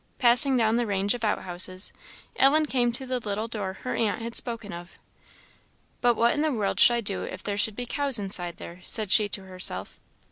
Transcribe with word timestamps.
Passing 0.17 0.57
down 0.57 0.77
the 0.77 0.87
range 0.87 1.13
of 1.13 1.23
outhouses, 1.23 1.93
Ellen 2.35 2.65
came 2.65 2.91
to 2.91 3.05
the 3.05 3.19
little 3.19 3.47
door 3.47 3.73
her 3.83 3.93
aunt 3.93 4.19
had 4.19 4.33
spoken 4.33 4.73
of. 4.73 4.97
"But 6.01 6.15
what 6.15 6.33
in 6.33 6.41
the 6.41 6.51
world 6.51 6.79
should 6.79 6.95
I 6.95 7.01
do 7.01 7.21
if 7.21 7.43
there 7.43 7.55
should 7.55 7.75
be 7.75 7.85
cows 7.85 8.17
inside 8.17 8.57
there?" 8.57 8.79
said 8.83 9.11
she 9.11 9.29
to 9.29 9.43
herself. 9.43 9.99